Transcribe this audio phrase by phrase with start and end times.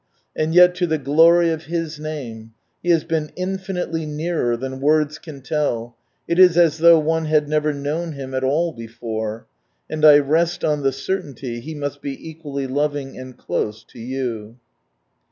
[0.35, 5.19] And yet to the glory of His Name— He has been infinitely nearer than words
[5.19, 5.95] can tell;
[6.27, 9.45] it is as though one had never known Him at all before.
[9.91, 14.57] And I rest on the certainty He be equally loving, and close, to you.